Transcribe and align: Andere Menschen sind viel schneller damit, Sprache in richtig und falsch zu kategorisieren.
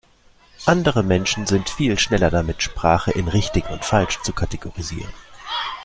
Andere 0.65 1.03
Menschen 1.03 1.45
sind 1.45 1.69
viel 1.69 1.99
schneller 1.99 2.31
damit, 2.31 2.63
Sprache 2.63 3.11
in 3.11 3.27
richtig 3.27 3.69
und 3.69 3.85
falsch 3.85 4.19
zu 4.23 4.33
kategorisieren. 4.33 5.13